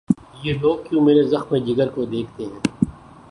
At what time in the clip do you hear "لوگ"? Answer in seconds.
0.61-0.77